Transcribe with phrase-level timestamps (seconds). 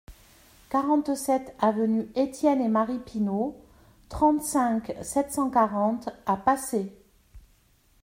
[0.71, 3.55] quarante-sept avenue Etienne et Marie Pinault,
[4.09, 6.91] trente-cinq, sept cent quarante à Pacé